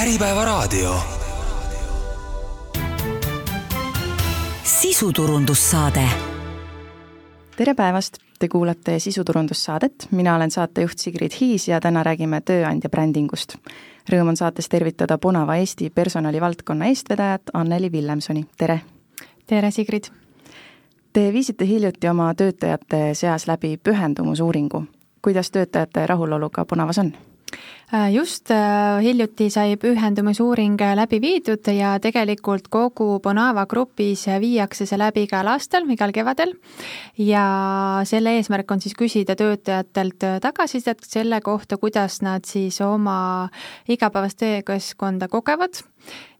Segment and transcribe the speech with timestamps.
[0.00, 0.94] Äripäevaraadio.
[4.62, 6.00] sisuturundussaade.
[7.56, 13.56] tere päevast, te kuulate sisuturundussaadet, mina olen saatejuht Sigrid Hiis ja täna räägime tööandja brändingust.
[14.12, 18.80] Rõõm on saates tervitada Ponava Eesti personalivaldkonna eestvedajat Anneli Villemsoni, tere!
[19.46, 20.04] tere, Sigrid!
[21.12, 24.84] Te viisite hiljuti oma töötajate seas läbi pühendumusuuringu.
[25.22, 27.12] kuidas töötajate rahuloluga Ponavas on?
[27.92, 34.84] Äh, just äh, hiljuti sai pühendumisuuring äh, läbi viidud ja tegelikult kogu Bonava grupis viiakse
[34.86, 36.52] see läbi igal aastal, igal kevadel.
[37.18, 37.42] ja
[38.06, 43.48] selle eesmärk on siis küsida töötajatelt tagasisidet selle kohta, kuidas nad siis oma
[43.88, 45.82] igapäevast töökeskkonda kogevad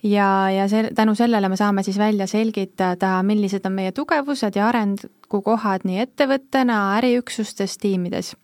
[0.06, 4.68] ja, ja see, tänu sellele me saame siis välja selgitada, millised on meie tugevused ja
[4.68, 8.36] arengukohad nii ettevõttena, äriüksustes, tiimides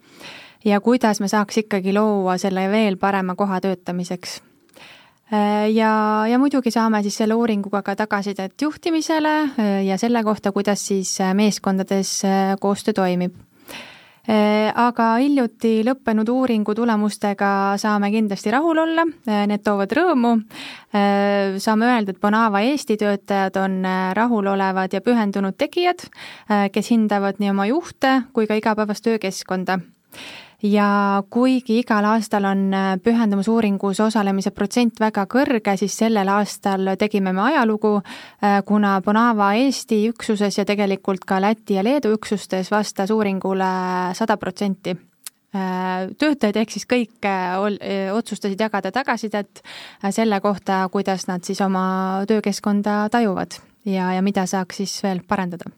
[0.66, 4.41] ja kuidas me saaks ikkagi luua selle veel parema koha töötamiseks.
[5.33, 5.91] Äh, ja,
[6.30, 11.16] ja muidugi saame siis selle uuringuga ka tagasisidet juhtimisele äh, ja selle kohta, kuidas siis
[11.21, 12.21] äh, meeskondades
[12.60, 13.43] koostöö toimib
[14.74, 19.05] aga hiljuti lõppenud uuringu tulemustega saame kindlasti rahul olla,
[19.46, 20.33] need toovad rõõmu.
[21.62, 23.87] saame öelda, et Bonava Eesti töötajad on
[24.18, 26.09] rahulolevad ja pühendunud tegijad,
[26.74, 29.79] kes hindavad nii oma juhte kui ka igapäevast töökeskkonda
[30.62, 37.32] ja kuigi igal aastal on äh, pühendumusuuringus osalemise protsent väga kõrge, siis sellel aastal tegime
[37.37, 43.12] me ajalugu, äh, kuna Bonava Eesti üksuses ja tegelikult ka Läti ja Leedu üksustes vastas
[43.12, 43.71] uuringule
[44.16, 44.96] sada protsenti.
[45.57, 47.30] Äh, töötajad ehk siis kõik
[48.12, 49.62] otsustasid jagada tagasisidet
[50.10, 55.71] selle kohta, kuidas nad siis oma töökeskkonda tajuvad ja, ja mida saaks siis veel parandada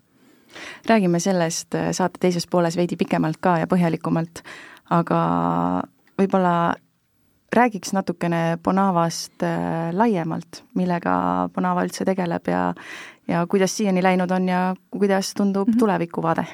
[0.89, 4.43] räägime sellest äh, saate teises pooles veidi pikemalt ka ja põhjalikumalt,
[4.91, 5.23] aga
[6.19, 6.75] võib-olla
[7.55, 12.73] räägiks natukene Bonavast äh, laiemalt, millega Bonava üldse tegeleb ja
[13.29, 15.79] ja kuidas siiani läinud on ja kuidas tundub mm -hmm.
[15.79, 16.47] tulevikuvaade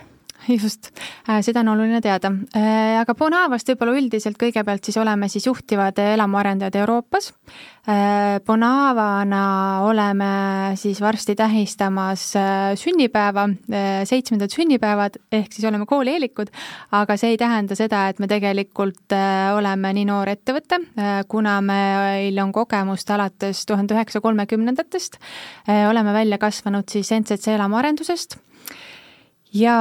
[0.62, 0.90] just,
[1.28, 2.30] äh, seda on oluline teada.
[2.56, 7.30] Äh, aga Bonavast võib-olla üldiselt kõigepealt siis oleme siis juhtivad elamuarendajad Euroopas.
[7.88, 9.44] Äh, Bonavana
[9.86, 10.30] oleme
[10.80, 12.26] siis varsti tähistamas
[12.80, 13.46] sünnipäeva,
[14.08, 16.50] seitsmendat sünnipäevad, ehk siis oleme koolieelikud,
[16.96, 19.14] aga see ei tähenda seda, et me tegelikult
[19.54, 20.80] oleme nii noor ettevõte,
[21.28, 25.20] kuna meil on kogemust alates tuhande üheksasaja kolmekümnendatest,
[25.90, 28.38] oleme välja kasvanud siis NCC elamuarendusest
[29.54, 29.78] ja,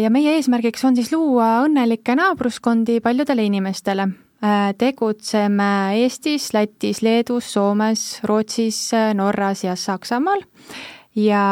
[0.00, 4.08] ja meie eesmärgiks on siis luua õnnelikke naabruskondi paljudele inimestele.
[4.40, 5.70] Äh, tegutseme
[6.00, 10.40] Eestis, Lätis, Leedus, Soomes, Rootsis, Norras ja Saksamaal
[11.16, 11.44] ja,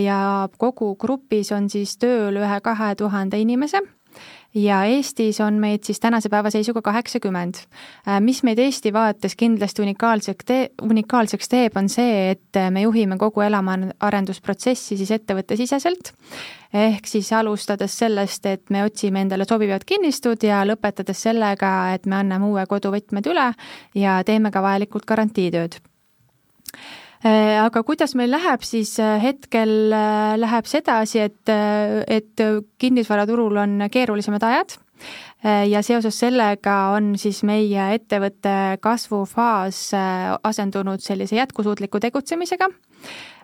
[0.00, 0.18] ja
[0.58, 3.80] kogu grupis on siis tööl ühe-kahe tuhande inimese
[4.54, 7.54] ja Eestis on meid siis tänase päeva seisuga kaheksakümmend.
[8.08, 13.18] Äh, mis meid Eesti vaates kindlasti unikaalseks tee-, unikaalseks teeb, on see, et me juhime
[13.18, 16.12] kogu elamuarendusprotsessi siis ettevõttesiseselt,
[16.74, 22.22] ehk siis alustades sellest, et me otsime endale sobivad kinnistud ja lõpetades sellega, et me
[22.22, 23.50] anname uue koduvõtmed üle
[23.98, 25.93] ja teeme ka vajalikult garantiitööd Äh,
[27.24, 31.52] aga kuidas meil läheb, siis äh, hetkel äh, läheb sedasi, et,
[32.08, 32.42] et
[32.78, 34.80] kinnisvaraturul on keerulisemad ajad
[35.44, 39.80] ja seoses sellega on siis meie ettevõtte kasvufaas
[40.48, 42.70] asendunud sellise jätkusuutliku tegutsemisega.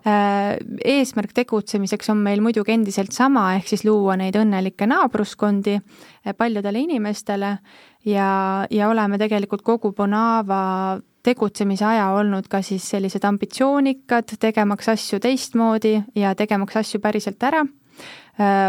[0.06, 5.76] Eesmärk tegutsemiseks on meil muidugi endiselt sama, ehk siis luua neid õnnelikke naabruskondi
[6.38, 7.52] paljudele inimestele
[8.08, 8.30] ja,
[8.70, 10.62] ja oleme tegelikult kogu Bonava
[11.22, 17.66] tegutsemise aja olnud ka siis sellised ambitsioonikad, tegemaks asju teistmoodi ja tegemaks asju päriselt ära.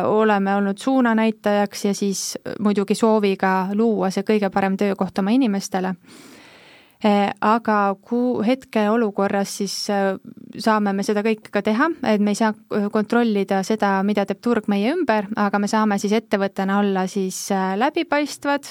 [0.04, 5.94] oleme olnud suunanäitajaks ja siis muidugi sooviga luua see kõige parem töökoht oma inimestele.
[7.42, 9.88] aga kuu, hetkeolukorras siis
[10.60, 12.54] saame me seda kõike ka teha, et me ei saa
[12.92, 18.68] kontrollida seda, mida teeb turg meie ümber, aga me saame siis ettevõttena olla siis läbipaistvad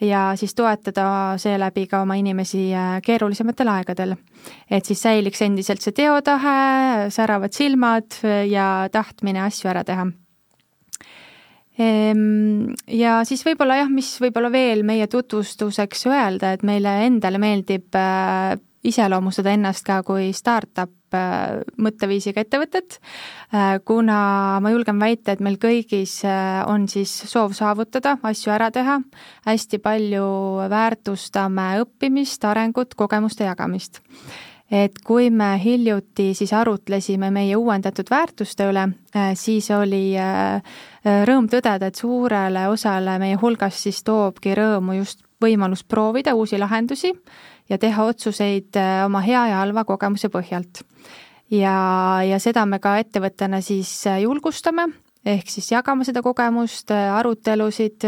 [0.00, 4.16] ja siis toetada seeläbi ka oma inimesi äh, keerulisematel aegadel.
[4.70, 10.08] et siis säiliks endiselt see teotahe, säravad silmad äh, ja tahtmine asju ära teha
[11.78, 17.94] ehm, ja siis võib-olla jah, mis võib-olla veel meie tutvustuseks öelda, et meile endale meeldib
[17.98, 20.92] äh, iseloomustada ennast ka kui startup
[21.80, 22.98] mõtteviisiga ettevõtet,
[23.54, 28.70] äh, kuna ma julgen väita, et meil kõigis äh, on siis soov saavutada, asju ära
[28.74, 29.00] teha,
[29.48, 30.26] hästi palju
[30.72, 34.02] väärtustame õppimist, arengut, kogemuste jagamist.
[34.74, 38.86] Et kui me hiljuti siis arutlesime meie uuendatud väärtuste üle,
[39.36, 40.16] siis oli
[41.04, 47.12] rõõm tõdeda, et suurele osale meie hulgast siis toobki rõõmu just võimalus proovida uusi lahendusi
[47.68, 50.82] ja teha otsuseid oma hea ja halva kogemuse põhjalt.
[51.50, 51.76] ja,
[52.26, 54.88] ja seda me ka ettevõttena siis julgustame
[55.24, 58.04] ehk siis jagame seda kogemust, arutelusid,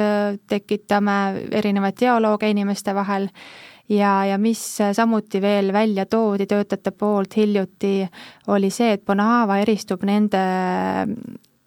[0.48, 1.16] tekitame
[1.56, 3.30] erinevaid dialoog inimeste vahel
[3.88, 8.06] ja, ja mis samuti veel välja toodi töötajate poolt hiljuti,
[8.46, 10.42] oli see, et Bonava eristub nende,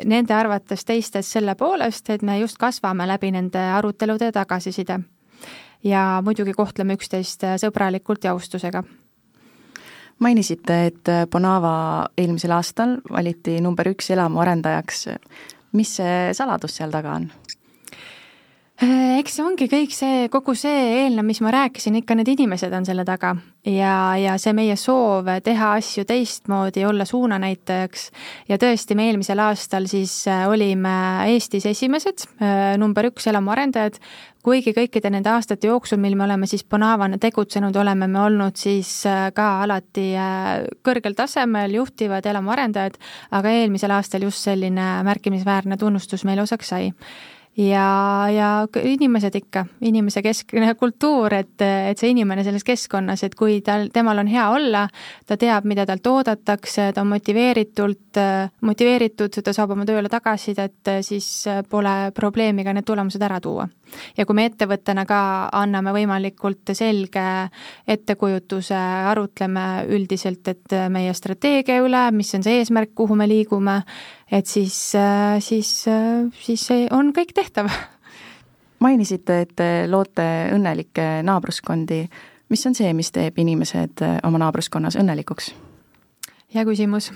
[0.06, 5.00] nende arvates teistest selle poolest, et me just kasvame läbi nende arutelude ja tagasiside.
[5.84, 8.84] Ja muidugi kohtleme üksteist sõbralikult ja austusega
[10.20, 15.08] mainisite, et Bonava eelmisel aastal valiti number üks elamuarendajaks.
[15.74, 17.30] mis see saladus seal taga on?
[18.80, 20.72] Äh, eks see ongi kõik see, kogu see
[21.02, 23.34] eelnev, mis ma rääkisin, ikka need inimesed on selle taga.
[23.68, 28.06] Ja, ja see meie soov teha asju teistmoodi, olla suunanäitajaks.
[28.48, 30.94] ja tõesti, me eelmisel aastal siis äh, olime
[31.28, 33.98] Eestis esimesed, äh, number üks elamuarendajad,
[34.48, 39.02] kuigi kõikide nende aastate jooksul, mil me oleme siis Bonavana tegutsenud, oleme me olnud siis
[39.36, 40.14] ka alati
[40.88, 42.96] kõrgel tasemel juhtivad elamuarendajad,
[43.36, 46.88] aga eelmisel aastal just selline märkimisväärne tunnustus meile osaks sai
[47.60, 48.50] ja, ja
[48.84, 54.24] inimesed ikka, inimese keskne kultuur, et, et see inimene selles keskkonnas, et kui tal, temal
[54.24, 54.86] on hea olla,
[55.28, 58.22] ta teab, mida talt oodatakse, ta on motiveeritult,
[58.66, 61.30] motiveeritud, ta saab oma tööle tagasisidet, siis
[61.70, 63.68] pole probleemi ka need tulemused ära tuua
[64.18, 65.20] ja kui me ettevõttena ka
[65.60, 67.26] anname võimalikult selge
[67.88, 68.80] ettekujutuse,
[69.12, 73.80] arutleme üldiselt, et meie strateegia üle, mis on see eesmärk, kuhu me liigume,
[74.32, 74.78] et siis,
[75.46, 75.72] siis,
[76.42, 77.72] siis see on kõik tehtav.
[78.80, 82.06] mainisite, et te loote õnnelikke naabruskondi.
[82.50, 85.54] mis on see, mis teeb inimesed oma naabruskonnas õnnelikuks?
[86.54, 87.10] Hea küsimus.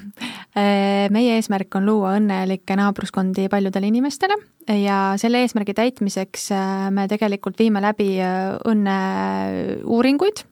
[0.54, 4.38] Äh, meie eesmärk on luua õnnelikke naabruskondi paljudele inimestele
[4.78, 10.44] ja selle eesmärgi täitmiseks äh, me tegelikult viime läbi äh, õnneuuringuid,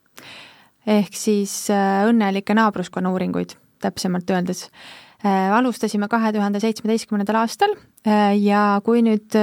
[0.89, 4.67] ehk siis õnnelike naabruskonna uuringuid, täpsemalt öeldes.
[5.21, 7.75] Alustasime kahe tuhande seitsmeteistkümnendal aastal
[8.41, 9.35] ja kui nüüd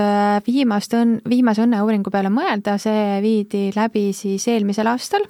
[0.42, 5.28] viimast õnn, viimase õnneuuringu peale mõelda, see viidi läbi siis eelmisel aastal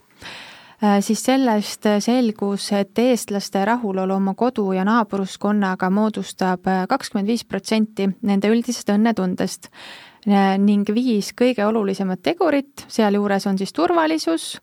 [1.01, 8.09] siis sellest selgus, et eestlaste rahulolu oma kodu ja naabruskonnaga moodustab äh, kakskümmend viis protsenti
[8.23, 9.71] nende üldisest õnnetundest.
[10.29, 14.61] Äh, ning viis kõige olulisemat tegurit, sealjuures on siis turvalisus,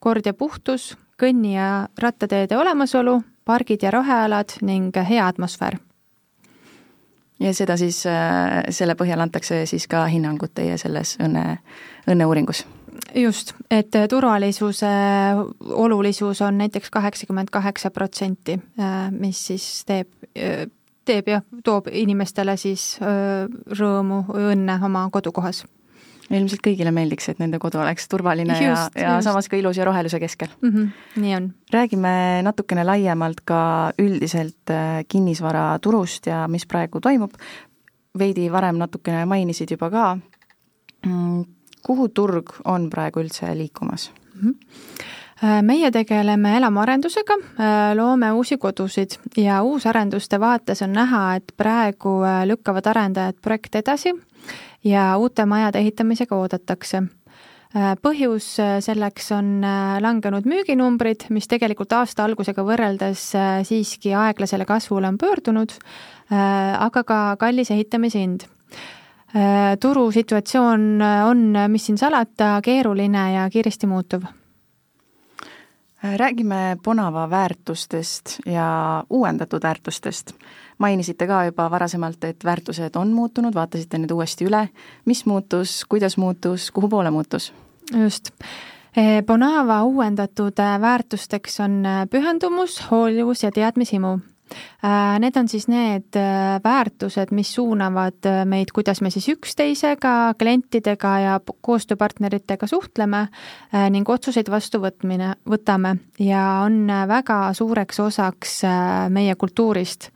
[0.00, 5.78] kord ja puhtus, kõnni- ja rattateede olemasolu, pargid ja rohealad ning hea atmosfäär.
[7.38, 8.00] Ja seda siis,
[8.74, 11.60] selle põhjal antakse siis ka hinnangud teie selles õnne,
[12.10, 12.64] õnneuuringus
[13.22, 14.90] just, et turvalisuse
[15.70, 20.66] olulisus on näiteks kaheksakümmend kaheksa protsenti, äh, mis siis teeb, äh,
[21.04, 23.48] teeb jah, toob inimestele siis äh,
[23.80, 25.64] rõõmu, õnne oma kodukohas
[26.28, 29.24] ilmselt kõigile meeldiks, et nende kodu oleks turvaline just, ja, ja just.
[29.30, 30.74] samas ka ilus ja roheluse keskel mm.
[30.74, 30.90] -hmm,
[31.22, 31.46] nii on.
[31.72, 34.74] räägime natukene laiemalt ka üldiselt
[35.08, 37.32] kinnisvaraturust ja mis praegu toimub.
[38.18, 40.18] veidi varem natukene mainisid juba ka
[41.06, 41.44] mm,
[41.88, 44.10] kuhu turg on praegu üldse liikumas?
[44.34, 44.52] Mm?
[44.52, 45.16] -hmm
[45.62, 52.42] meie tegeleme elamuarendusega, äh, loome uusi kodusid ja uusarenduste vaates on näha, et praegu äh,
[52.46, 54.14] lükkavad arendajad projekte edasi
[54.84, 57.02] ja uute majade ehitamisega oodatakse.
[58.02, 58.46] Põhjus
[58.80, 59.60] selleks on
[60.00, 63.26] langenud müüginumbrid, mis tegelikult aasta algusega võrreldes
[63.68, 65.74] siiski aeglasele kasvule on pöördunud,
[66.32, 68.46] aga ka kallis ehitamise hind
[69.80, 74.22] turusituatsioon äh, on, mis siin salata, keeruline ja kiiresti muutuv.
[74.24, 80.32] Äh, räägime Bonava väärtustest ja uuendatud väärtustest.
[80.78, 84.68] mainisite ka juba varasemalt, et väärtused on muutunud, vaatasite need uuesti üle.
[85.04, 87.52] mis muutus, kuidas muutus, kuhu poole muutus?
[88.02, 88.30] just
[89.26, 94.37] Bonava uuendatud väärtusteks on pühendumus, hoolivus ja teadmishimu Äh,
[95.18, 101.14] need on siis need äh, väärtused, mis suunavad äh, meid, kuidas me siis üksteisega, klientidega
[101.20, 103.26] ja koostööpartneritega suhtleme
[103.92, 108.60] ning otsuseid vastu võtmine, võtame ja on väga suureks osaks
[109.12, 110.10] meie kultuurist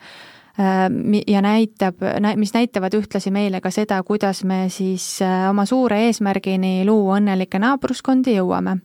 [1.27, 2.03] ja näitab,
[2.37, 5.07] mis näitavad ühtlasi meile ka seda, kuidas me siis
[5.49, 8.77] oma suure eesmärgini luua õnnelikke naabruskondi jõuame.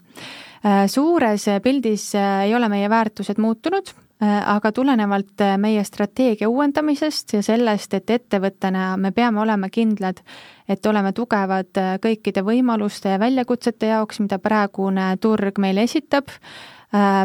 [0.88, 7.44] suures pildis ei ole meie väärtused muutunud Äh, aga tulenevalt äh, meie strateegia uuendamisest ja
[7.46, 10.24] sellest, et ettevõttena me peame olema kindlad,
[10.68, 16.34] et oleme tugevad äh, kõikide võimaluste ja väljakutsete jaoks, mida praegune turg meile esitab,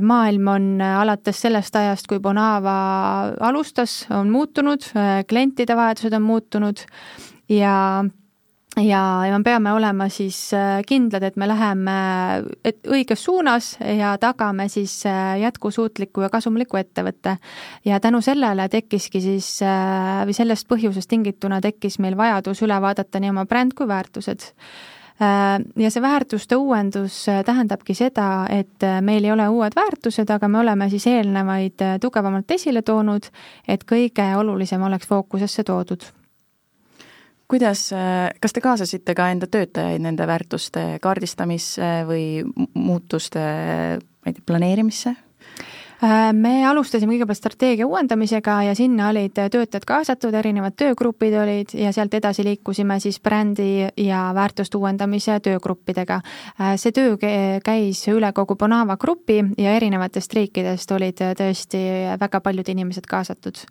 [0.03, 2.73] maailm on alates sellest ajast, kui Bonava
[3.47, 4.83] alustas, on muutunud,
[5.31, 6.83] klientide vajadused on muutunud
[7.47, 7.77] ja
[8.77, 11.97] ja, ja me peame olema siis äh, kindlad, et me läheme
[12.65, 17.37] et õiges suunas ja tagame siis äh, jätkusuutliku ja kasumliku ettevõtte.
[17.85, 23.21] ja tänu sellele tekkiski siis äh, või sellest põhjusest tingituna tekkis meil vajadus üle vaadata
[23.21, 24.53] nii oma bränd kui väärtused
[25.23, 27.15] ja see väärtuste uuendus
[27.47, 32.83] tähendabki seda, et meil ei ole uued väärtused, aga me oleme siis eelnevaid tugevamalt esile
[32.83, 33.29] toonud,
[33.69, 36.09] et kõige olulisem oleks fookusesse toodud
[37.53, 37.91] kuidas,
[38.41, 42.25] kas te kaasasite ka enda töötajaid nende väärtuste kaardistamisse või
[42.75, 43.43] muutuste,
[44.01, 45.13] ma ei tea, planeerimisse?
[46.03, 51.93] Äh, me alustasime kõigepealt strateegia uuendamisega ja sinna olid töötajad kaasatud, erinevad töögrupid olid ja
[51.95, 56.17] sealt edasi liikusime siis brändi ja väärtuste uuendamise töögruppidega.
[56.59, 57.15] Äh, see töö
[57.63, 61.83] käis üle kogu Bonava grupi ja erinevatest riikidest olid tõesti
[62.19, 63.63] väga paljud inimesed kaasatud.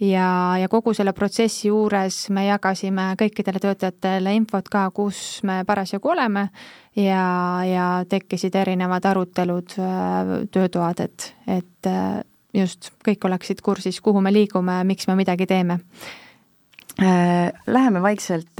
[0.00, 6.12] ja, ja kogu selle protsessi juures me jagasime kõikidele töötajatele infot ka, kus me parasjagu
[6.12, 6.50] oleme
[6.98, 12.20] ja, ja tekkisid erinevad arutelud, äh, töötoad, et, et äh,
[12.54, 15.78] just kõik oleksid kursis, kuhu me liigume, miks me midagi teeme.
[16.98, 18.50] Äh, läheme vaikselt,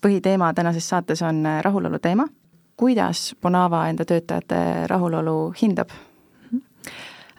[0.00, 2.28] põhiteema tänases saates on rahulolu teema.
[2.80, 5.90] kuidas Bonava enda töötajate rahulolu hindab?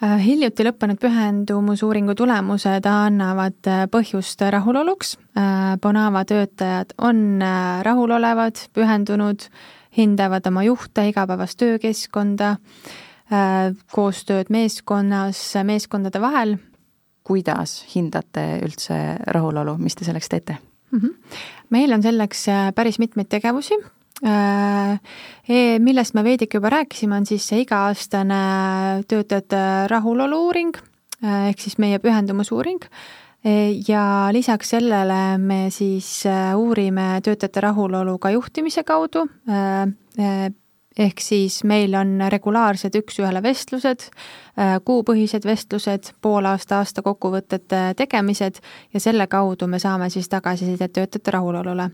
[0.01, 5.11] hiljuti lõppenud pühendumusuuringu tulemused annavad põhjust rahuloluks.
[5.81, 7.41] Bonava töötajad on
[7.85, 9.45] rahulolevad, pühendunud
[9.97, 12.55] hindavad oma juhte, igapäevast töökeskkonda,
[13.31, 16.57] äh, koostööd meeskonnas, meeskondade vahel.
[17.23, 18.95] kuidas hindate üldse
[19.29, 20.55] rahulolu, mis te selleks teete
[20.91, 20.99] mm?
[20.99, 21.35] -hmm.
[21.69, 23.77] meil on selleks äh, päris mitmeid tegevusi
[24.25, 24.99] äh,
[25.49, 30.77] e, millest me veidike juba rääkisime, on siis see iga-aastane töötajate rahulolu uuring
[31.21, 32.81] ehk siis meie pühendumusuuring
[33.87, 39.81] ja lisaks sellele me siis äh, uurime töötajate rahulolu ka juhtimise kaudu, äh,
[40.19, 40.51] äh,
[40.97, 44.09] ehk siis meil on regulaarsed üks-ühele vestlused,
[44.83, 48.59] kuupõhised vestlused, poolaasta, aasta kokkuvõtete tegemised
[48.93, 51.87] ja selle kaudu me saame siis tagasisidet töötajate rahulolule.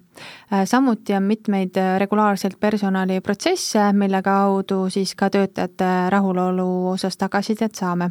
[0.66, 8.10] samuti on mitmeid regulaarselt personaliprotsesse, mille kaudu siis ka töötajate rahulolu osas tagasisidet saame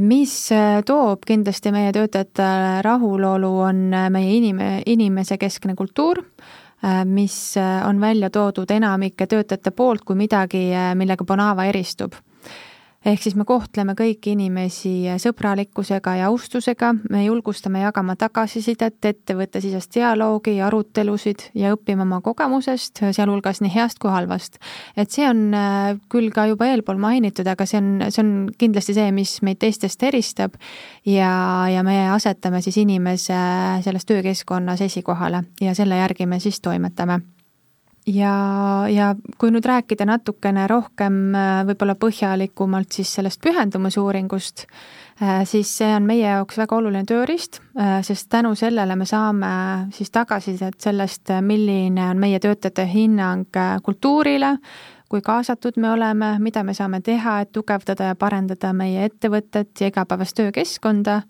[0.00, 6.24] mis eh, toob kindlasti meie töötajatele rahulolu, on eh, meie inime, inimesekeskne kultuur,
[7.06, 7.54] mis
[7.86, 10.64] on välja toodud enamike töötajate poolt kui midagi,
[10.98, 12.16] millega Bonava eristub
[13.04, 14.92] ehk siis me kohtleme kõiki inimesi
[15.22, 23.62] sõbralikkusega ja austusega, me julgustame jagama tagasisidet, ettevõttesisest dialoogi arutelusid ja õppima oma kogemusest, sealhulgas
[23.64, 24.58] nii heast kui halvast.
[24.96, 28.96] et see on äh, küll ka juba eelpool mainitud, aga see on, see on kindlasti
[28.96, 30.54] see, mis meid teistest eristab.
[31.06, 33.36] Ja, ja me asetame siis inimese
[33.82, 37.20] selles töökeskkonnas esikohale ja selle järgi me siis toimetame
[38.06, 38.34] ja,
[38.90, 44.66] ja kui nüüd rääkida natukene rohkem äh, võib-olla põhjalikumalt siis sellest pühendumusuuringust,
[45.22, 49.52] äh, siis see on meie jaoks väga oluline tööriist, äh, sest tänu sellele me saame
[49.94, 53.46] siis tagasisidet sellest, milline on meie töötajate hinnang
[53.82, 54.56] kultuurile,
[55.12, 59.92] kui kaasatud me oleme, mida me saame teha, et tugevdada ja parendada meie ettevõtet ja
[59.92, 61.20] igapäevast töökeskkonda.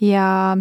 [0.00, 0.56] Ja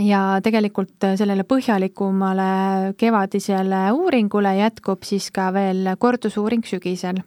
[0.00, 7.22] ja tegelikult sellele põhjalikumale kevadisele uuringule jätkub siis ka veel kordusuuring sügisel.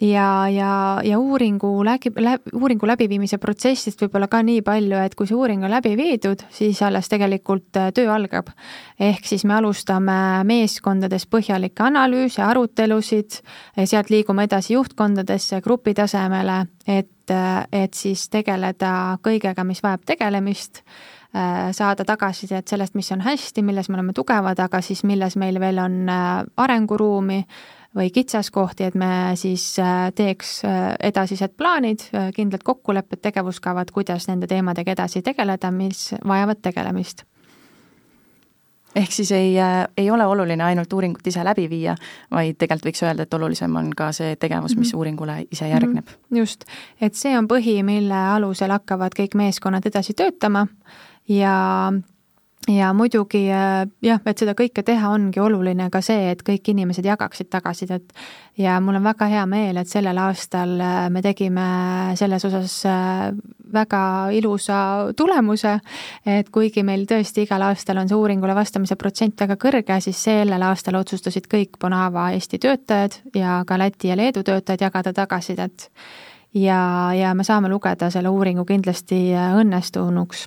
[0.00, 5.26] ja, ja, ja uuringu läbi, läbi, uuringu läbiviimise protsessist võib-olla ka nii palju, et kui
[5.26, 8.52] see uuring on läbi viidud, siis alles tegelikult äh, töö algab.
[9.00, 13.40] ehk siis me alustame meeskondades põhjalikke analüüse, arutelusid,
[13.84, 20.84] sealt liigume edasi juhtkondadesse, grupi tasemele, et, äh, et siis tegeleda kõigega, mis vajab tegelemist
[21.25, 21.25] Äh,
[21.76, 25.78] saada tagasisidet sellest, mis on hästi, milles me oleme tugevad, aga siis milles meil veel
[25.82, 27.42] on äh, arenguruumi
[27.96, 30.58] või kitsaskohti, et me siis äh, teeks
[31.00, 37.24] edasised plaanid, kindlad kokkulepped, tegevuskavad, kuidas nende teemadega edasi tegeleda, mis vajavad tegelemist
[38.96, 39.54] ehk siis ei,
[39.96, 41.96] ei ole oluline ainult uuringut ise läbi viia,
[42.32, 44.98] vaid tegelikult võiks öelda, et olulisem on ka see tegevus, mis mm -hmm.
[44.98, 46.08] uuringule ise järgneb.
[46.08, 46.38] -hmm.
[46.38, 46.64] just,
[47.00, 50.66] et see on põhi, mille alusel hakkavad kõik meeskonnad edasi töötama
[51.28, 51.92] ja
[52.68, 57.06] ja muidugi äh, jah, et seda kõike teha, ongi oluline ka see, et kõik inimesed
[57.06, 58.12] jagaksid tagasisidet.
[58.58, 61.66] ja mul on väga hea meel, et sellel aastal äh, me tegime
[62.18, 63.30] selles osas äh,
[63.72, 64.02] väga
[64.32, 65.78] ilusa tulemuse,
[66.26, 70.62] et kuigi meil tõesti igal aastal on see uuringule vastamise protsent väga kõrge, siis sellel
[70.62, 75.90] aastal otsustasid kõik Bonava Eesti töötajad ja ka Läti ja Leedu töötajad jagada tagasisidet.
[76.54, 80.46] ja, ja me saame lugeda selle uuringu kindlasti õnnestunuks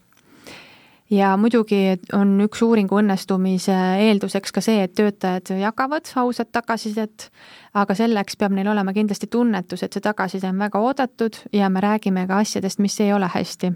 [1.10, 3.76] ja muidugi on üks uuringu õnnestumise
[4.06, 7.30] eelduseks ka see, et töötajad jagavad ausat tagasisidet,
[7.74, 11.84] aga selleks peab neil olema kindlasti tunnetus, et see tagasiside on väga oodatud ja me
[11.84, 13.74] räägime ka asjadest, mis ei ole hästi.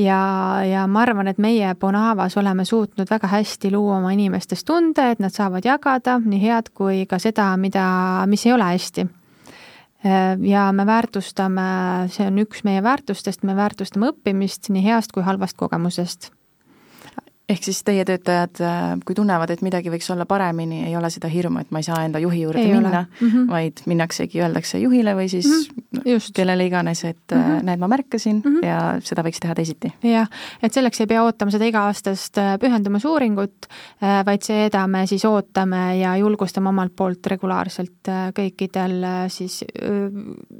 [0.00, 0.18] Ja,
[0.64, 5.20] ja ma arvan, et meie Bonavas oleme suutnud väga hästi luua oma inimestes tunde, et
[5.20, 7.84] nad saavad jagada nii head kui ka seda, mida,
[8.26, 9.06] mis ei ole hästi
[10.42, 11.64] ja me väärtustame,
[12.10, 16.32] see on üks meie väärtustest, me väärtustame õppimist nii heast kui halvast kogemusest
[17.52, 21.30] ehk siis teie töötajad, äh, kui tunnevad, et midagi võiks olla paremini, ei ole seda
[21.32, 23.48] hirmu, et ma ei saa enda juhi juurde ei minna, mm -hmm.
[23.50, 25.81] vaid minnaksegi, öeldakse juhile või siis mm -hmm.
[26.34, 27.62] Kellele iganes, et mm -hmm.
[27.68, 28.66] näed, ma märkasin mm -hmm.
[28.66, 29.92] ja seda võiks teha teisiti.
[30.02, 30.28] jah,
[30.62, 33.66] et selleks ei pea ootama seda iga-aastast äh, pühendumusuuringut,
[34.26, 39.64] vaid seda me siis ootame ja julgustame omalt poolt regulaarselt kõikidel siis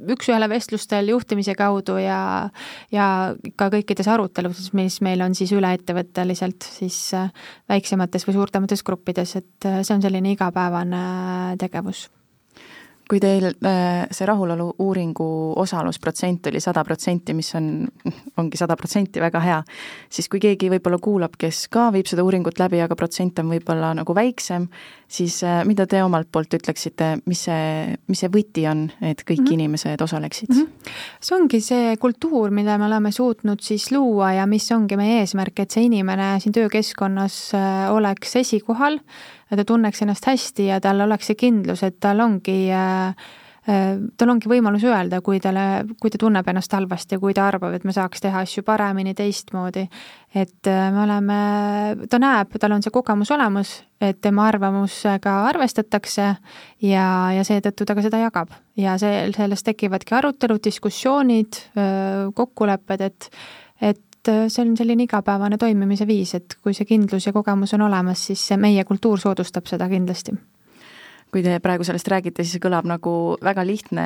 [0.07, 2.49] üks-ühele vestlustel juhtimise kaudu ja
[2.91, 7.31] ja ka kõikides aruteludes, mis meil on siis üleettevõtteliselt siis äh,
[7.71, 12.07] väiksemates või suurtemates gruppides, et äh, see on selline igapäevane äh, tegevus
[13.13, 15.27] kui teil äh, see rahulolu uuringu
[15.61, 17.67] osalusprotsent oli sada protsenti, mis on,
[18.41, 19.59] ongi sada protsenti väga hea,
[20.09, 23.91] siis kui keegi võib-olla kuulab, kes ka viib seda uuringut läbi, aga protsent on võib-olla
[23.99, 24.65] nagu väiksem,
[25.05, 29.43] siis äh, mida te omalt poolt ütleksite, mis see, mis see võti on, et kõik
[29.43, 29.53] mm -hmm.
[29.59, 30.63] inimesed osaleksid mm?
[30.63, 30.97] -hmm.
[31.21, 35.59] see ongi see kultuur, mida me oleme suutnud siis luua ja mis ongi meie eesmärk,
[35.59, 38.99] et see inimene siin töökeskkonnas äh, oleks esikohal
[39.53, 43.02] ja ta tunneks ennast hästi ja tal oleks see kindlus, et tal ongi äh,
[43.63, 47.77] tal ongi võimalus öelda, kui talle, kui ta tunneb ennast halvasti ja kui ta arvab,
[47.77, 49.85] et me saaks teha asju paremini, teistmoodi.
[50.35, 51.37] et äh, me oleme,
[52.11, 56.29] ta näeb, tal on see kogemus olemas, et tema arvamusega arvestatakse
[56.83, 58.51] ja, ja seetõttu ta ka seda jagab.
[58.75, 61.61] ja see, sellest tekivadki arutelud, diskussioonid,
[62.35, 63.29] kokkulepped, et
[63.83, 67.87] et äh, see on selline igapäevane toimimise viis, et kui see kindlus ja kogemus on
[67.87, 70.35] olemas, siis see meie kultuur soodustab seda kindlasti
[71.33, 73.13] kui te praegu sellest räägite, siis see kõlab nagu
[73.43, 74.05] väga lihtne,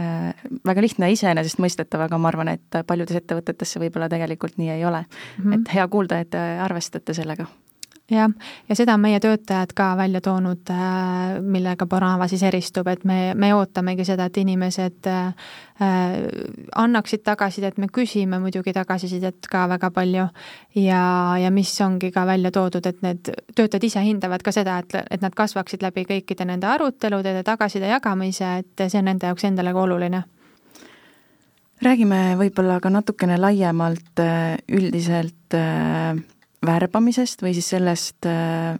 [0.00, 4.84] äh, väga lihtne iseenesestmõistetav, aga ma arvan, et paljudes ettevõtetes see võib-olla tegelikult nii ei
[4.88, 5.44] ole mm.
[5.44, 5.56] -hmm.
[5.60, 7.48] et hea kuulda, et te arvestate sellega
[8.10, 8.30] jah,
[8.68, 13.34] ja seda on meie töötajad ka välja toonud, äh, millega Bonava siis eristub, et me,
[13.34, 15.50] me ootamegi seda, et inimesed äh,
[16.76, 20.28] annaksid tagasisidet, me küsime muidugi tagasisidet ka väga palju.
[20.78, 21.02] Ja,
[21.40, 25.22] ja mis ongi ka välja toodud, et need töötajad ise hindavad ka seda, et, et
[25.22, 29.76] nad kasvaksid läbi kõikide nende arutelude ja tagasiside jagamise, et see on nende jaoks endale
[29.76, 30.24] ka oluline.
[31.78, 35.54] Räägime võib-olla ka natukene laiemalt äh, üldiselt
[36.66, 38.78] värbamisest või siis sellest, äh,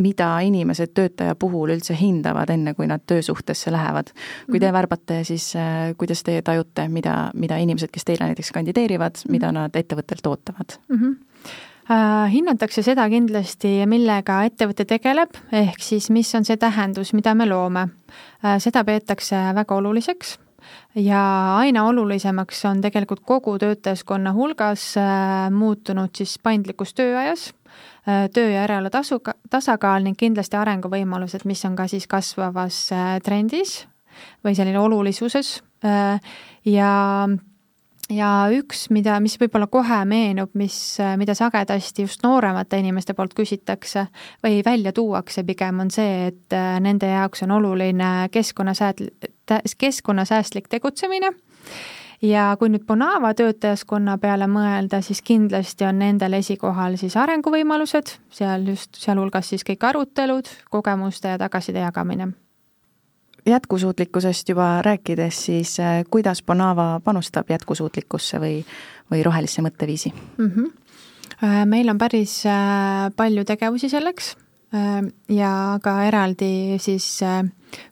[0.00, 4.12] mida inimesed töötaja puhul üldse hindavad, enne kui nad töösuhtesse lähevad.
[4.46, 4.74] kui te mhm.
[4.74, 9.54] värbate, siis äh, kuidas teie tajute, mida, mida inimesed, kes teile näiteks kandideerivad, mida mhm.
[9.54, 10.96] nad ettevõttelt ootavad mm?
[10.96, 11.16] -hmm
[12.30, 17.88] hinnatakse seda kindlasti, millega ettevõte tegeleb, ehk siis mis on see tähendus, mida me loome.
[18.58, 20.38] seda peetakse väga oluliseks
[20.94, 21.22] ja
[21.56, 27.50] aina olulisemaks on tegelikult kogu töötajaskonna hulgas äh, muutunud siis paindlikkus tööajas,
[28.08, 29.20] äh, töö ja eraelu tasu,
[29.50, 33.84] tasakaal ning kindlasti arenguvõimalused, mis on ka siis kasvavas äh, trendis
[34.44, 35.60] või selline olulisuses
[36.66, 36.90] ja
[38.10, 40.74] ja üks, mida, mis võib-olla kohe meenub, mis,
[41.20, 44.06] mida sagedasti just nooremate inimeste poolt küsitakse
[44.44, 49.08] või välja tuuakse pigem, on see, et äh, nende jaoks on oluline keskkonnasääd-,
[49.78, 51.32] keskkonnasäästlik tegutsemine.
[52.20, 58.68] Ja kui nüüd Bonava töötajaskonna peale mõelda, siis kindlasti on nendel esikohal siis arenguvõimalused, seal
[58.68, 62.34] just, sealhulgas siis kõik arutelud, kogemuste ja tagasiside jagamine
[63.50, 68.60] jätkusuutlikkusest juba rääkides, siis äh, kuidas Bonava panustab jätkusuutlikkusse või,
[69.10, 70.50] või rohelisse mõtteviisi mm?
[70.50, 71.66] -hmm.
[71.66, 74.36] meil on päris äh, palju tegevusi selleks
[75.28, 77.22] ja ka eraldi siis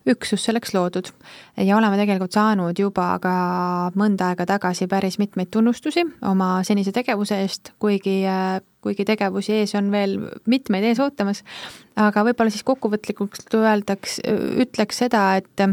[0.07, 1.11] üksus selleks loodud.
[1.57, 3.33] ja oleme tegelikult saanud juba ka
[3.99, 8.23] mõnda aega tagasi päris mitmeid tunnustusi oma senise tegevuse eest, kuigi
[8.85, 11.43] kuigi tegevusi ees on veel mitmeid ees ootamas,
[11.99, 14.21] aga võib-olla siis kokkuvõtlikult öeldaks,
[14.65, 15.65] ütleks seda, et,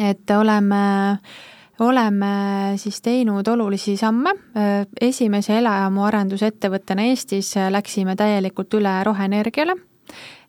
[0.00, 0.84] et oleme
[1.82, 4.30] oleme siis teinud olulisi samme,
[5.00, 9.74] esimese elajaamu arendusettevõttena Eestis läksime täielikult üle roheenergiale,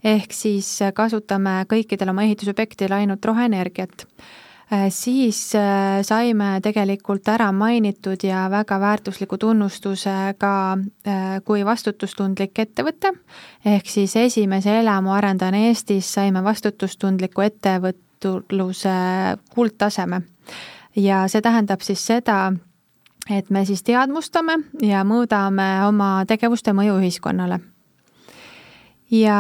[0.05, 4.05] ehk siis kasutame kõikidel oma ehitusobjektidel ainult roheenergiat
[4.89, 13.11] siis äh, saime tegelikult ära mainitud ja väga väärtusliku tunnustuse ka äh, kui vastutustundlik ettevõte,
[13.65, 18.95] ehk siis esimese elamu arendajana Eestis saime vastutustundliku ettevõtluse
[19.53, 20.21] kuldtaseme.
[20.95, 22.53] ja see tähendab siis seda,
[23.29, 27.59] et me siis teadvustame ja mõõdame oma tegevuste mõju ühiskonnale
[29.11, 29.39] ja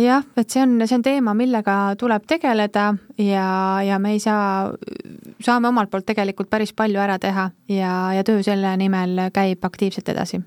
[0.00, 3.46] jah, et see on, see on teema, millega tuleb tegeleda ja,
[3.86, 4.72] ja me ei saa,
[5.40, 10.12] saame omalt poolt tegelikult päris palju ära teha ja, ja töö selle nimel käib aktiivselt
[10.12, 10.42] edasi.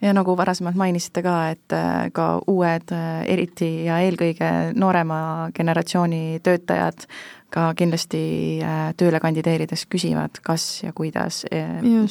[0.00, 6.38] Ja nagu varasemalt mainisite ka, et äh, ka uued, äh, eriti ja eelkõige noorema generatsiooni
[6.46, 7.08] töötajad
[7.50, 8.22] ka kindlasti
[8.64, 11.44] äh, tööle kandideerides küsivad, kas ja kuidas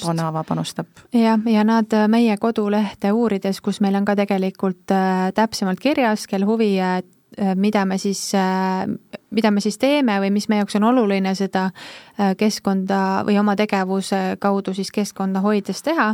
[0.03, 0.87] Bonava panustab.
[1.13, 4.93] jah, ja nad meie kodulehte uurides, kus meil on ka tegelikult
[5.35, 6.75] täpsemalt kirjas, kel huvi,
[7.55, 8.31] mida me siis
[9.35, 13.55] mida me siis teeme või mis meie jaoks on oluline seda äh, keskkonda või oma
[13.59, 16.07] tegevuse kaudu siis keskkonda hoides teha,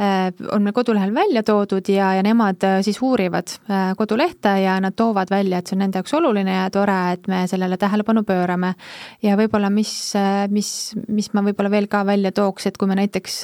[0.00, 3.56] äh, on meil kodulehel välja toodud ja, ja nemad äh, siis uurivad
[3.96, 7.42] kodulehte ja nad toovad välja, et see on nende jaoks oluline ja tore, et me
[7.50, 8.74] sellele tähelepanu pöörame.
[9.22, 9.92] ja võib-olla, mis,
[10.50, 10.70] mis,
[11.08, 13.40] mis ma võib-olla veel ka välja tooks, et kui me näiteks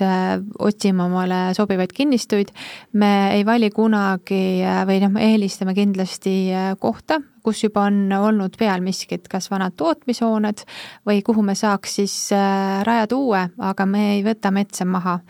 [0.58, 2.52] otsime omale sobivaid kinnistuid,
[2.92, 6.36] me ei vali kunagi või noh, me eelistame kindlasti
[6.82, 7.15] kohta,
[7.46, 10.64] kus juba on olnud peal miskit, kas vanad tootmishooned
[11.06, 15.20] või kuhu me saaks siis äh, rajada uue, aga me ei võta metsa maha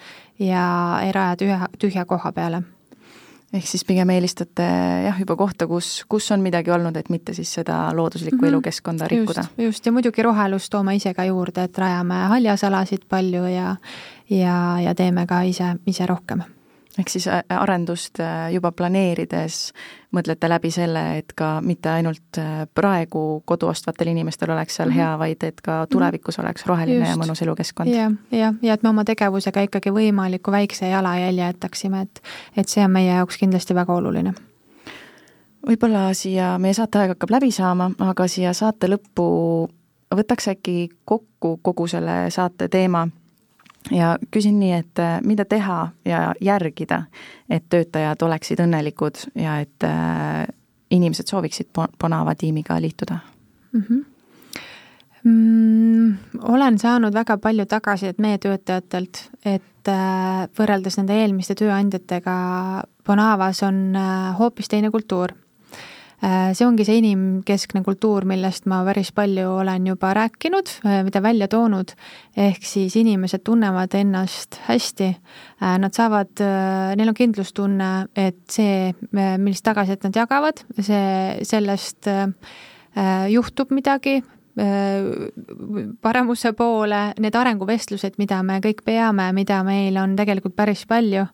[0.40, 0.64] ja
[1.04, 2.62] ei raja tühja, tühja koha peale
[3.54, 4.64] ehk siis pigem eelistate
[5.06, 8.48] jah, juba kohta, kus, kus on midagi olnud, et mitte siis seda looduslikku mm -hmm.
[8.48, 9.44] elukeskkonda rikkuda.
[9.58, 13.76] just, ja muidugi rohelust toome ise ka juurde, et rajame haljasalasid palju ja
[14.30, 16.42] ja, ja teeme ka ise, ise rohkem
[16.98, 19.72] ehk siis äh, arendust äh, juba planeerides
[20.16, 24.94] mõtlete läbi selle, et ka mitte ainult äh, praegu kodu ostvatel inimestel oleks seal mm
[24.94, 24.98] -hmm.
[24.98, 25.92] hea, vaid et ka mhm.
[25.92, 27.10] tulevikus oleks roheline Just.
[27.10, 27.88] ja mõnus elukeskkond.
[27.94, 32.22] jah, jah, ja et me oma tegevusega ikkagi võimaliku väikse jalajälje jätaksime, et
[32.56, 34.34] et see on meie jaoks kindlasti väga oluline
[35.66, 39.68] võib-olla siia, meie saateaeg hakkab läbi saama, aga siia saate lõppu
[40.14, 43.08] võtaks äkki kokku kogu selle saate teema
[43.90, 47.02] ja küsin nii, et äh, mida teha ja järgida,
[47.50, 50.46] et töötajad oleksid õnnelikud ja et äh,
[50.90, 51.70] inimesed sooviksid
[52.00, 53.18] Bonava tiimiga liituda
[53.72, 53.82] mm?
[53.88, 54.04] -hmm.
[55.26, 62.36] Mm, olen saanud väga palju tagasisidet meie töötajatelt, et äh, võrreldes nende eelmiste tööandjatega
[63.06, 63.96] Bonavas on
[64.38, 65.32] hoopis teine kultuur
[66.20, 71.48] see ongi see inimkeskne kultuur, millest ma päris palju olen juba rääkinud, äh, mida välja
[71.52, 71.92] toonud,
[72.36, 75.10] ehk siis inimesed tunnevad ennast hästi,
[75.62, 76.32] äh, nad saavad,
[76.96, 82.08] neil on kindlustunne, et see, millist tagasisidet nad jagavad, see, sellest
[83.28, 84.22] juhtub midagi,
[86.00, 91.26] paremuse poole, need arenguvestlused, mida me kõik peame, mida meil on tegelikult päris palju,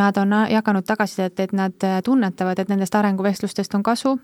[0.00, 4.14] nad on jaganud tagasisidet, et nad tunnetavad, et nendest arenguvestlustest on kasu,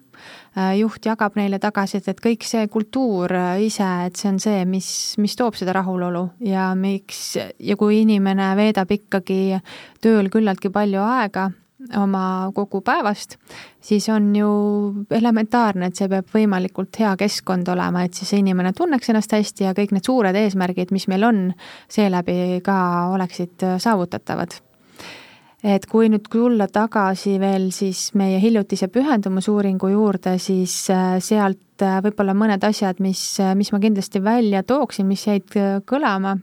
[0.78, 5.36] juht jagab neile tagasisidet, et kõik see kultuur ise, et see on see, mis, mis
[5.36, 9.60] toob seda rahulolu ja miks, ja kui inimene veedab ikkagi
[10.00, 11.50] tööl küllaltki palju aega,
[11.96, 13.36] oma kogu päevast,
[13.80, 14.48] siis on ju
[15.10, 19.74] elementaarne, et see peab võimalikult hea keskkond olema, et siis inimene tunneks ennast hästi ja
[19.76, 21.44] kõik need suured eesmärgid, mis meil on,
[21.88, 22.78] seeläbi ka
[23.14, 24.60] oleksid saavutatavad.
[25.64, 31.98] et kui nüüd tulla tagasi veel siis meie hiljutise pühendumusuuringu juurde, siis äh, sealt äh,
[32.04, 35.50] võib-olla mõned asjad, mis, äh, mis ma kindlasti välja tooksin, mis jäid
[35.84, 36.36] kõlama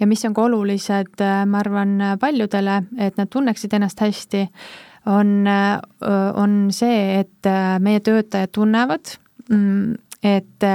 [0.00, 4.46] ja mis on ka olulised, äh, ma arvan, paljudele, et nad tunneksid ennast hästi,
[5.10, 5.80] on, äh,
[6.34, 10.72] on see, et äh, meie töötajad tunnevad, mm, et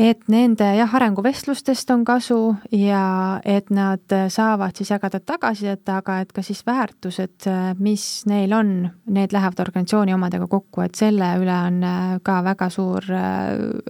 [0.00, 6.32] et nende jah, arenguvestlustest on kasu ja et nad saavad siis jagada tagasisidet, aga et
[6.32, 7.44] ka siis väärtused,
[7.76, 8.70] mis neil on,
[9.12, 11.84] need lähevad organisatsiooni omadega kokku, et selle üle on
[12.24, 13.04] ka väga suur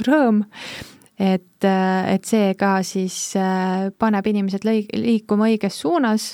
[0.09, 0.43] rõõm
[1.21, 6.31] et, et see ka siis äh, paneb inimesed liikuma õiges suunas,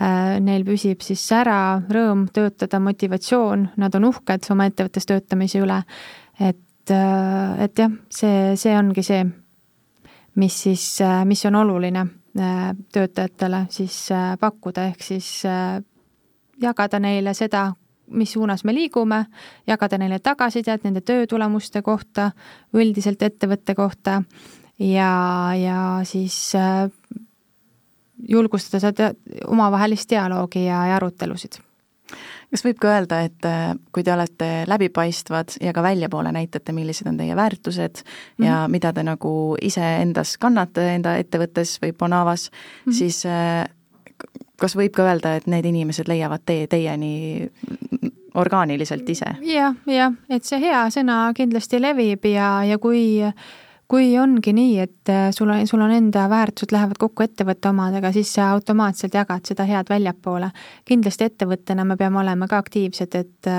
[0.00, 5.82] äh, neil püsib siis sära, rõõm töötada, motivatsioon, nad on uhked oma ettevõttes töötamise üle,
[6.40, 9.22] et, äh, et jah, see, see ongi see,
[10.40, 10.86] mis siis,
[11.28, 14.06] mis on oluline töötajatele siis
[14.40, 15.26] pakkuda, ehk siis
[16.62, 17.66] jagada neile seda,
[18.10, 19.24] mis suunas me liigume,
[19.66, 22.30] jagada neile tagasisidet nende töötulemuste kohta,
[22.74, 24.22] üldiselt ettevõtte kohta
[24.78, 26.88] ja, ja siis äh,
[28.28, 29.12] julgustada seda
[29.46, 31.60] omavahelist dialoogi ja, ja arutelusid
[32.52, 37.08] kas võib ka öelda, et äh, kui te olete läbipaistvad ja ka väljapoole näitate, millised
[37.08, 38.46] on teie väärtused mm -hmm.
[38.46, 42.98] ja mida te nagu iseendas kannate enda ettevõttes või Bonavas mm, -hmm.
[42.98, 43.64] siis äh,
[44.60, 47.48] kas võib ka öelda, et need inimesed leiavad tee teieni
[48.34, 49.72] orgaaniliselt ise ja,?
[49.72, 53.22] jah, jah, et see hea sõna kindlasti levib ja, ja kui
[53.92, 58.30] kui ongi nii, et sul on, sul on enda väärtused lähevad kokku ettevõtte omadega, siis
[58.38, 60.48] sa automaatselt jagad seda head väljapoole.
[60.88, 63.50] kindlasti ettevõttena me peame olema ka aktiivsed, et,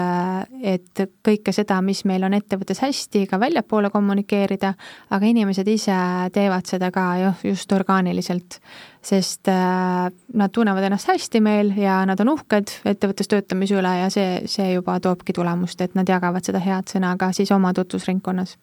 [0.73, 4.73] et kõike seda, mis meil on ettevõttes hästi, ka väljapoole kommunikeerida,
[5.13, 5.99] aga inimesed ise
[6.33, 8.57] teevad seda ka ju just orgaaniliselt
[9.03, 14.09] sest äh, nad tunnevad ennast hästi meil ja nad on uhked ettevõttes töötamise üle ja
[14.13, 18.57] see, see juba toobki tulemust, et nad jagavad seda head sõna ka siis oma tutvusringkonnas.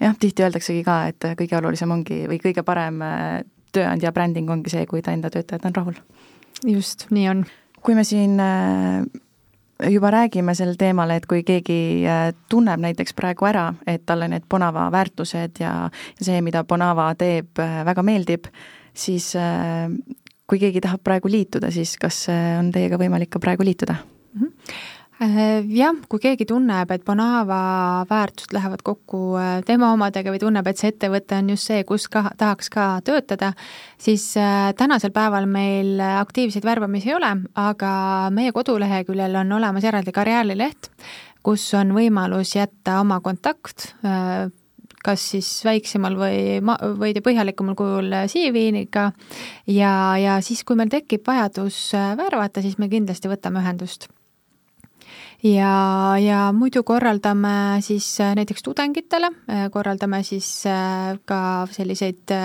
[0.00, 3.40] jah, tihti öeldaksegi ka, et kõige olulisem ongi või kõige parem äh,
[3.72, 6.00] tööandja bränding ongi see, kui ta enda töötajad on rahul.
[6.64, 7.46] just, nii on.
[7.80, 9.00] kui me siin äh,
[9.92, 12.04] juba räägime sel teemal, et kui keegi
[12.52, 18.04] tunneb näiteks praegu ära, et talle need Bonava väärtused ja see, mida Bonava teeb, väga
[18.04, 18.48] meeldib,
[18.96, 19.88] siis äh,
[20.46, 24.46] kui keegi tahab praegu liituda, siis kas äh, on teiega võimalik ka praegu liituda mm?
[24.46, 24.84] -hmm
[25.16, 30.90] jah, kui keegi tunneb, et Bonava väärtused lähevad kokku tema omadega või tunneb, et see
[30.92, 33.54] ettevõte on just see, kus ka tahaks ka töötada,
[33.96, 34.34] siis
[34.76, 40.90] tänasel päeval meil aktiivseid värbamisi ei ole, aga meie koduleheküljel on olemas eraldi karjäärileht,
[41.40, 43.94] kus on võimalus jätta oma kontakt
[45.04, 49.10] kas siis väiksemal või ma-, veidi põhjalikumal kujul CV-ga
[49.70, 54.08] ja, ja siis, kui meil tekib vajadus äh, värvata, siis me kindlasti võtame ühendust.
[55.44, 60.50] Ja, ja muidu korraldame siis äh, näiteks tudengitele, äh, korraldame siis
[61.28, 62.36] ka selliseid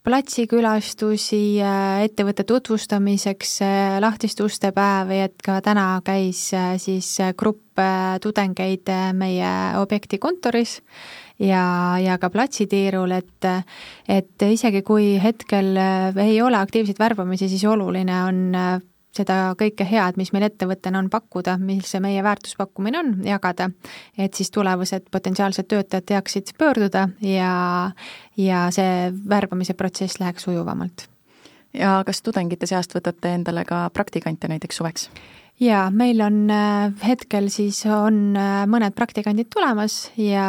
[0.00, 3.58] platsikülastusi ettevõtte tutvustamiseks,
[4.00, 6.46] lahtiste uste päevi, et ka täna käis
[6.80, 7.82] siis grupp
[8.24, 10.78] tudengeid meie objekti kontoris
[11.40, 11.64] ja,
[12.02, 13.48] ja ka platsitiirul, et
[14.08, 15.76] et isegi kui hetkel
[16.20, 18.40] ei ole aktiivseid värbamisi, siis oluline on
[19.16, 23.70] seda kõike head, mis meil ettevõttena on pakkuda, mis see meie väärtuspakkumine on, jagada,
[24.18, 27.54] et siis tulevased potentsiaalsed töötajad teaksid pöörduda ja,
[28.38, 31.08] ja see värbamise protsess läheks sujuvamalt.
[31.74, 35.10] ja kas tudengite seast võtate endale ka praktikante näiteks suveks?
[35.60, 40.46] Jaa, meil on äh, hetkel siis on äh, mõned praktikandid tulemas ja,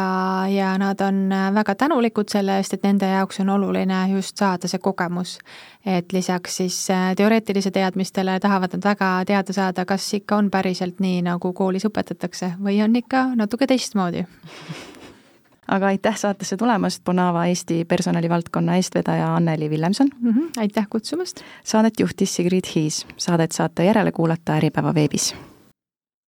[0.48, 4.70] ja nad on äh, väga tänulikud selle eest, et nende jaoks on oluline just saada
[4.70, 5.38] see kogemus.
[5.84, 6.76] et lisaks siis
[7.16, 12.54] teoreetilise teadmistele tahavad nad väga teada saada, kas ikka on päriselt nii, nagu koolis õpetatakse
[12.62, 14.24] või on ikka natuke teistmoodi
[15.68, 20.30] aga aitäh saatesse tulemast, Bonava Eesti personalivaldkonna eestvedaja Anneli Villemson mm.
[20.30, 21.40] -hmm, aitäh kutsumast!
[21.64, 25.34] Saadet juhtis Sigrid Hiis, saadet saate järele kuulata Äripäeva veebis